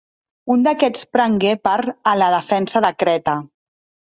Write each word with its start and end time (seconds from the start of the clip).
Un 0.53 0.63
d'aquests 0.67 1.03
prengué 1.17 1.51
part 1.67 1.93
a 2.13 2.17
la 2.23 2.33
defensa 2.37 2.85
de 2.87 2.93
Creta. 3.05 3.37